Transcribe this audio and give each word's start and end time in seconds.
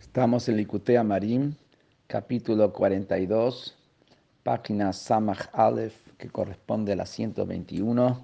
Estamos 0.00 0.48
en 0.48 0.56
Licutea 0.56 1.02
Marim, 1.02 1.54
capítulo 2.06 2.72
42, 2.72 3.76
página 4.44 4.92
Samach 4.92 5.48
Aleph, 5.52 5.94
que 6.16 6.30
corresponde 6.30 6.92
a 6.92 6.96
la 6.96 7.04
121, 7.04 8.22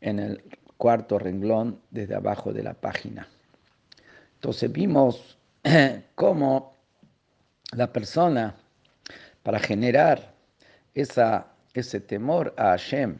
en 0.00 0.18
el 0.18 0.42
cuarto 0.76 1.18
renglón 1.18 1.80
desde 1.92 2.16
abajo 2.16 2.52
de 2.52 2.64
la 2.64 2.74
página. 2.74 3.28
Entonces 4.34 4.70
vimos 4.72 5.38
cómo 6.16 6.74
la 7.72 7.92
persona, 7.92 8.56
para 9.44 9.60
generar 9.60 10.34
ese 10.92 12.00
temor 12.00 12.52
a 12.56 12.70
Hashem, 12.70 13.16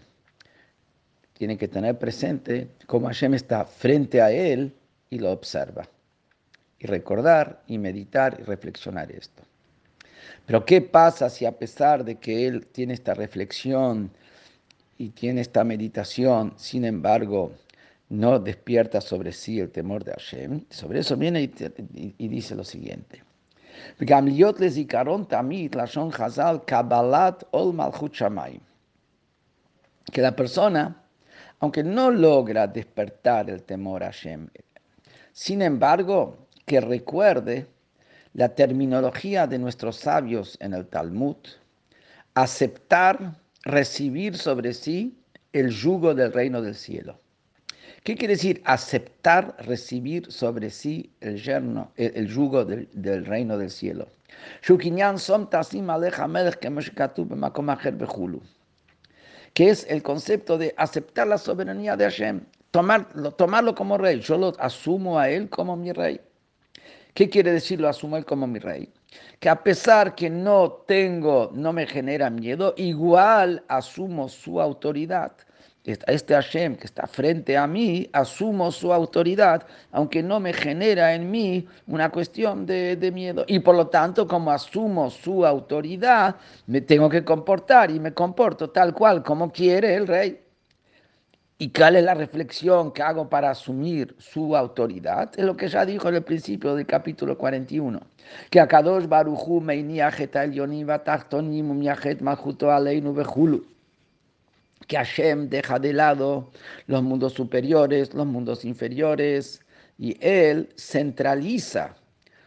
tiene 1.34 1.56
que 1.56 1.68
tener 1.68 1.98
presente 1.98 2.68
cómo 2.88 3.06
Hashem 3.06 3.34
está 3.34 3.64
frente 3.64 4.20
a 4.20 4.32
él 4.32 4.74
y 5.08 5.20
lo 5.20 5.30
observa 5.30 5.88
y 6.80 6.86
recordar 6.86 7.62
y 7.66 7.78
meditar 7.78 8.38
y 8.40 8.42
reflexionar 8.42 9.12
esto. 9.12 9.42
Pero 10.46 10.64
¿qué 10.64 10.80
pasa 10.80 11.28
si 11.28 11.44
a 11.44 11.52
pesar 11.52 12.04
de 12.04 12.16
que 12.16 12.46
él 12.46 12.66
tiene 12.66 12.94
esta 12.94 13.14
reflexión 13.14 14.10
y 14.98 15.10
tiene 15.10 15.42
esta 15.42 15.62
meditación, 15.62 16.54
sin 16.56 16.84
embargo, 16.84 17.52
no 18.08 18.40
despierta 18.40 19.00
sobre 19.00 19.32
sí 19.32 19.60
el 19.60 19.70
temor 19.70 20.02
de 20.02 20.12
Hashem? 20.12 20.64
Sobre 20.70 21.00
eso 21.00 21.16
viene 21.16 21.42
y, 21.42 22.14
y 22.18 22.28
dice 22.28 22.54
lo 22.56 22.64
siguiente. 22.64 23.22
Que 30.12 30.22
la 30.22 30.34
persona, 30.34 31.02
aunque 31.60 31.84
no 31.84 32.10
logra 32.10 32.66
despertar 32.66 33.48
el 33.50 33.62
temor 33.62 34.02
a 34.02 34.06
Hashem, 34.06 34.48
sin 35.32 35.62
embargo, 35.62 36.48
que 36.70 36.80
recuerde 36.80 37.66
la 38.32 38.50
terminología 38.50 39.48
de 39.48 39.58
nuestros 39.58 39.96
sabios 39.96 40.56
en 40.60 40.72
el 40.72 40.86
Talmud, 40.86 41.34
aceptar, 42.34 43.34
recibir 43.64 44.36
sobre 44.36 44.72
sí 44.72 45.18
el 45.52 45.70
yugo 45.70 46.14
del 46.14 46.32
reino 46.32 46.62
del 46.62 46.76
cielo. 46.76 47.18
¿Qué 48.04 48.14
quiere 48.14 48.34
decir 48.34 48.62
aceptar, 48.64 49.56
recibir 49.66 50.30
sobre 50.30 50.70
sí 50.70 51.10
el, 51.20 51.42
yerno, 51.42 51.90
el, 51.96 52.28
yugo 52.28 52.64
del, 52.64 53.26
reino 53.26 53.58
del 53.58 53.70
cielo? 53.70 54.06
Que 59.54 59.70
es 59.70 59.84
el 59.90 60.04
concepto 60.04 60.56
de 60.56 60.72
aceptar 60.76 61.26
la 61.26 61.36
soberanía 61.36 61.96
de 61.96 62.04
Hashem, 62.04 62.42
tomarlo, 62.70 63.32
tomarlo 63.32 63.74
como 63.74 63.98
rey. 63.98 64.20
Yo 64.20 64.38
lo 64.38 64.52
asumo 64.60 65.18
a 65.18 65.28
él 65.28 65.50
como 65.50 65.76
mi 65.76 65.90
rey. 65.90 66.20
¿Qué 67.14 67.28
quiere 67.28 67.52
decir 67.52 67.80
lo 67.80 67.88
asumo 67.88 68.16
él 68.16 68.24
como 68.24 68.46
mi 68.46 68.58
rey? 68.58 68.88
Que 69.38 69.48
a 69.48 69.62
pesar 69.62 70.14
que 70.14 70.30
no 70.30 70.70
tengo, 70.86 71.50
no 71.54 71.72
me 71.72 71.86
genera 71.86 72.30
miedo, 72.30 72.74
igual 72.76 73.64
asumo 73.68 74.28
su 74.28 74.60
autoridad. 74.60 75.32
Este 75.82 76.34
Hashem 76.34 76.76
que 76.76 76.84
está 76.84 77.06
frente 77.06 77.56
a 77.56 77.66
mí, 77.66 78.08
asumo 78.12 78.70
su 78.70 78.92
autoridad, 78.92 79.66
aunque 79.92 80.22
no 80.22 80.38
me 80.38 80.52
genera 80.52 81.14
en 81.14 81.30
mí 81.30 81.66
una 81.86 82.10
cuestión 82.10 82.66
de, 82.66 82.96
de 82.96 83.10
miedo. 83.10 83.44
Y 83.48 83.60
por 83.60 83.74
lo 83.74 83.86
tanto, 83.88 84.28
como 84.28 84.50
asumo 84.50 85.10
su 85.10 85.44
autoridad, 85.44 86.36
me 86.66 86.82
tengo 86.82 87.08
que 87.08 87.24
comportar 87.24 87.90
y 87.90 87.98
me 87.98 88.12
comporto 88.12 88.70
tal 88.70 88.92
cual 88.92 89.22
como 89.22 89.50
quiere 89.50 89.94
el 89.94 90.06
rey. 90.06 90.38
¿Y 91.62 91.68
cuál 91.74 91.96
es 91.96 92.04
la 92.04 92.14
reflexión 92.14 92.90
que 92.90 93.02
hago 93.02 93.28
para 93.28 93.50
asumir 93.50 94.16
su 94.16 94.56
autoridad? 94.56 95.30
Es 95.38 95.44
lo 95.44 95.58
que 95.58 95.68
ya 95.68 95.84
dijo 95.84 96.08
en 96.08 96.14
el 96.14 96.22
principio 96.22 96.74
del 96.74 96.86
capítulo 96.86 97.36
41. 97.36 98.00
Que 98.48 98.60
Akadosh 98.60 99.06
Baruchu. 99.06 99.62
Que 104.86 104.96
Hashem 104.96 105.50
deja 105.50 105.78
de 105.78 105.92
lado 105.92 106.50
los 106.86 107.02
mundos 107.02 107.34
superiores, 107.34 108.14
los 108.14 108.26
mundos 108.26 108.64
inferiores, 108.64 109.60
y 109.98 110.16
Él 110.26 110.70
centraliza 110.78 111.94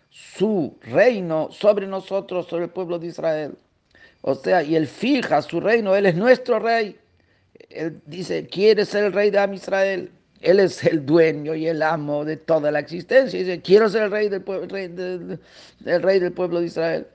su 0.09 0.75
reino 0.81 1.49
sobre 1.51 1.85
nosotros, 1.85 2.47
sobre 2.47 2.63
el 2.63 2.71
pueblo 2.71 2.97
de 2.97 3.07
Israel. 3.07 3.55
O 4.21 4.33
sea, 4.33 4.63
y 4.63 4.75
Él 4.75 4.87
fija 4.87 5.43
su 5.43 5.59
reino, 5.59 5.95
Él 5.95 6.07
es 6.07 6.15
nuestro 6.15 6.57
rey 6.57 6.97
él 7.73 8.01
dice, 8.05 8.47
quiere 8.47 8.85
ser 8.85 9.05
el 9.05 9.13
rey 9.13 9.29
de 9.29 9.49
Israel. 9.53 10.11
Él 10.41 10.59
es 10.59 10.83
el 10.83 11.05
dueño 11.05 11.55
y 11.55 11.67
el 11.67 11.81
amo 11.81 12.25
de 12.25 12.35
toda 12.35 12.69
la 12.69 12.79
existencia. 12.79 13.39
dice, 13.39 13.61
quiero 13.61 13.87
ser 13.89 14.03
el 14.03 14.11
rey 14.11 14.27
del, 14.27 14.41
pueblo, 14.41 14.67
rey 14.67 14.93
el 15.85 16.01
rey 16.01 16.19
del 16.19 16.33
pueblo 16.33 16.59
de 16.59 16.65
Israel. 16.65 17.07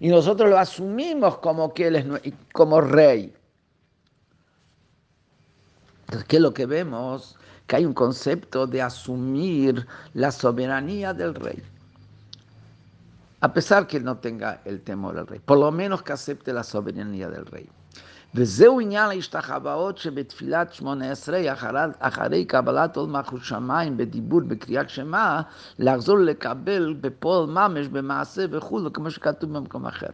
Y 0.00 0.08
nosotros 0.08 0.50
lo 0.50 0.58
asumimos 0.58 1.38
como 1.38 1.72
que 1.72 1.86
él 1.86 1.96
es 1.96 2.04
como 2.52 2.80
rey. 2.80 3.32
Entonces, 6.02 6.28
¿qué 6.28 6.36
es 6.36 6.42
lo 6.42 6.52
que 6.52 6.66
vemos? 6.66 7.38
Que 7.66 7.76
hay 7.76 7.86
un 7.86 7.94
concepto 7.94 8.66
de 8.66 8.82
asumir 8.82 9.86
la 10.12 10.30
soberanía 10.30 11.14
del 11.14 11.34
rey 11.34 11.62
a 13.40 13.52
pesar 13.52 13.86
que 13.86 14.00
no 14.00 14.18
tenga 14.18 14.60
el 14.64 14.82
temor 14.82 15.18
al 15.18 15.26
rey, 15.26 15.40
por 15.40 15.58
lo 15.58 15.72
menos 15.72 16.02
que 16.02 16.12
acepte 16.12 16.52
la 16.52 16.62
soberanía 16.62 17.28
del 17.28 17.46
rey. 17.46 17.68
וזהו 18.35 18.79
עניין 18.79 19.09
ההשתחוואות 19.09 19.97
שבתפילת 19.97 20.73
שמונה 20.73 21.11
עשרה 21.11 21.41
אחרי 21.99 22.45
קבלת 22.45 22.97
עול 22.97 23.09
מלכות 23.09 23.43
שמיים 23.43 23.97
בדיבור 23.97 24.41
בקריאת 24.41 24.89
שמע, 24.89 25.41
לחזור 25.79 26.17
לקבל 26.17 26.95
בפועל 27.01 27.45
ממש, 27.45 27.87
במעשה 27.87 28.45
וכו', 28.51 28.93
כמו 28.93 29.11
שכתוב 29.11 29.53
במקום 29.53 29.85
אחר. 29.85 30.09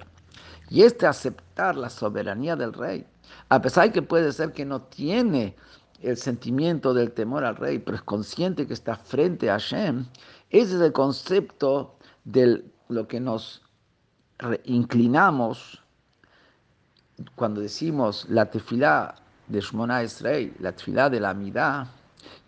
Y 0.70 0.84
este 0.84 1.06
aceptar 1.06 1.76
la 1.76 1.90
soberanía 1.90 2.56
del 2.56 2.72
rey, 2.72 3.06
a 3.50 3.62
pesar 3.62 3.92
que 3.92 4.02
puede 4.02 4.32
ser 4.32 4.54
que 4.54 4.64
no 4.64 4.82
tiene 4.84 5.54
el 6.02 6.16
sentimiento 6.16 6.94
del 6.94 7.12
temor 7.12 7.44
al 7.44 7.58
rey, 7.58 7.78
pero 7.80 7.98
es 7.98 8.04
consciente 8.04 8.66
que 8.66 8.74
está 8.74 8.96
frente 8.96 9.50
a 9.50 9.60
Hashem, 9.60 10.06
ese 10.50 10.76
es 10.76 10.82
el 10.82 10.94
concepto 10.94 11.98
del 12.24 12.72
lo 12.88 13.08
que 13.08 13.20
nos 13.20 13.62
inclinamos 14.64 15.82
cuando 17.35 17.61
decimos 17.61 18.27
la 18.29 18.47
tefilá 18.47 19.15
de 19.49 19.61
Shmona 19.61 20.03
Israel, 20.03 20.55
la 20.61 20.73
tefilá 20.73 21.09
de 21.09 21.21
la 21.21 21.31
Amidá, 21.31 21.89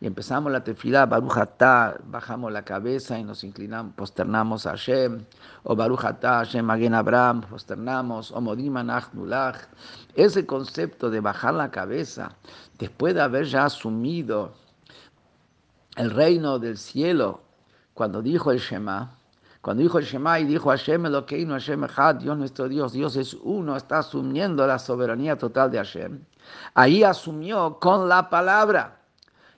y 0.01 0.07
empezamos 0.07 0.53
la 0.53 0.63
tefilá, 0.63 1.07
Baruch 1.07 1.35
bajamos 2.05 2.53
la 2.53 2.63
cabeza 2.65 3.19
y 3.19 3.25
nos 3.25 3.43
inclinamos, 3.45 3.95
posternamos 3.95 4.67
a 4.67 4.71
Hashem, 4.71 5.25
o 5.65 5.75
Baruch 5.75 6.01
Hashem 6.01 6.65
Magen 6.65 6.95
Abraham, 6.95 7.43
posternamos, 7.43 8.31
o 8.33 8.41
Modim 8.41 8.75
Nulach. 9.13 9.57
Ese 10.15 10.47
concepto 10.47 11.11
de 11.11 11.21
bajar 11.21 11.55
la 11.55 11.71
cabeza, 11.71 12.37
después 12.79 13.15
de 13.15 13.23
haber 13.23 13.47
ya 13.47 13.65
asumido 13.65 14.55
el 15.97 16.11
reino 16.11 16.59
del 16.59 16.79
cielo, 16.79 17.43
cuando 17.95 18.23
dijo 18.23 18.53
el 18.53 18.59
Shema, 18.59 19.18
cuando 19.61 19.83
dijo 19.83 19.99
el 19.99 20.05
Shema 20.05 20.39
y 20.39 20.45
dijo 20.45 20.71
Hashem 20.71 21.07
Elokeinu, 21.07 21.53
Hashem 21.53 21.85
Echad, 21.85 22.17
Dios 22.17 22.39
nuestro 22.39 22.69
Dios, 22.69 22.93
Dios 22.93 23.17
es 23.17 23.35
uno, 23.35 23.77
está 23.77 23.99
asumiendo 23.99 24.67
la 24.67 24.79
soberanía 24.79 25.37
total 25.37 25.71
de 25.71 25.79
Hashem. 25.79 26.21
Ahí 26.75 27.03
asumió 27.03 27.79
con 27.79 28.09
la 28.09 28.31
palabra. 28.31 28.97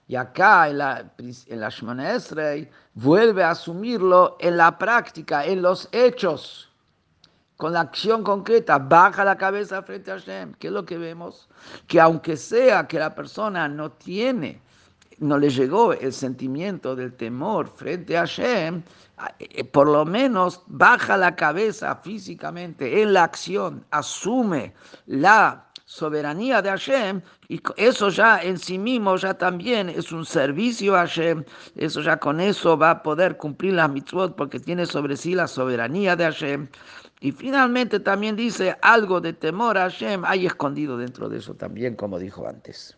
Y 0.09 0.16
acá 0.16 0.69
en 0.69 0.78
la, 0.78 1.12
en 1.19 1.61
la 1.61 1.69
Shemona 1.69 2.15
Esrei 2.15 2.69
vuelve 2.94 3.44
a 3.44 3.50
asumirlo 3.50 4.37
en 4.41 4.56
la 4.56 4.77
práctica, 4.77 5.44
en 5.44 5.62
los 5.62 5.88
hechos, 5.93 6.69
con 7.56 7.75
la 7.75 7.81
acción 7.82 8.25
concreta, 8.25 8.78
baja 8.78 9.22
la 9.22 9.37
cabeza 9.37 9.82
frente 9.82 10.11
a 10.11 10.15
Hashem. 10.19 10.55
¿Qué 10.55 10.69
es 10.69 10.72
lo 10.72 10.84
que 10.84 10.99
vemos? 10.99 11.49
Que 11.87 12.00
aunque 12.00 12.37
sea 12.37 12.88
que 12.88 12.99
la 12.99 13.15
persona 13.15 13.69
no 13.69 13.93
tiene 13.93 14.61
no 15.20 15.38
le 15.38 15.50
llegó 15.50 15.92
el 15.92 16.12
sentimiento 16.12 16.97
del 16.97 17.12
temor 17.12 17.69
frente 17.69 18.16
a 18.16 18.20
Hashem, 18.20 18.82
eh, 19.38 19.64
por 19.64 19.87
lo 19.87 20.05
menos 20.05 20.62
baja 20.67 21.17
la 21.17 21.37
cabeza 21.37 21.94
físicamente 21.96 23.02
en 23.02 23.12
la 23.12 23.25
acción, 23.25 23.84
asume 23.90 24.75
la 25.06 25.67
soberanía 25.84 26.62
de 26.62 26.70
Hashem, 26.70 27.20
y 27.49 27.61
eso 27.76 28.08
ya 28.08 28.40
en 28.43 28.58
sí 28.58 28.78
mismo 28.78 29.17
ya 29.17 29.34
también 29.34 29.90
es 29.90 30.11
un 30.11 30.25
servicio 30.25 30.94
a 30.94 31.00
Hashem, 31.00 31.44
eso 31.76 32.00
ya 32.00 32.17
con 32.17 32.40
eso 32.40 32.78
va 32.78 32.90
a 32.90 33.02
poder 33.02 33.37
cumplir 33.37 33.75
las 33.75 33.90
mitzvot 33.90 34.37
porque 34.37 34.58
tiene 34.58 34.87
sobre 34.87 35.17
sí 35.17 35.34
la 35.34 35.49
soberanía 35.49 36.17
de 36.17 36.25
Hashem. 36.25 36.69
Y 37.20 37.32
finalmente 37.32 38.00
también 38.00 38.37
dice 38.37 38.78
algo 38.81 39.20
de 39.20 39.34
temor 39.34 39.76
a 39.76 39.82
Hashem, 39.82 40.25
hay 40.25 40.46
escondido 40.46 40.96
dentro 40.96 41.28
de 41.28 41.38
eso 41.38 41.55
también, 41.55 41.94
como 41.94 42.19
dijo 42.19 42.49
antes. 42.49 42.96